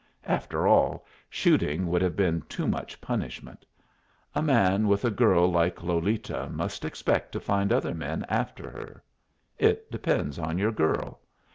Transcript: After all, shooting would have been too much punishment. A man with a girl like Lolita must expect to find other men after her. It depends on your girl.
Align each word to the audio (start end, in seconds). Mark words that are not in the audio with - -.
After 0.25 0.65
all, 0.65 1.05
shooting 1.29 1.85
would 1.85 2.01
have 2.01 2.15
been 2.15 2.41
too 2.49 2.67
much 2.67 2.99
punishment. 3.01 3.67
A 4.33 4.41
man 4.41 4.87
with 4.87 5.05
a 5.05 5.11
girl 5.11 5.47
like 5.51 5.83
Lolita 5.83 6.49
must 6.49 6.83
expect 6.83 7.31
to 7.33 7.39
find 7.39 7.71
other 7.71 7.93
men 7.93 8.25
after 8.27 8.67
her. 8.71 9.03
It 9.59 9.91
depends 9.91 10.39
on 10.39 10.57
your 10.57 10.71
girl. 10.71 11.19